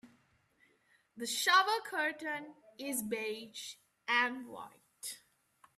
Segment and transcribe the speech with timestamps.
[1.15, 3.75] The shower curtain is beige
[4.07, 5.19] and white.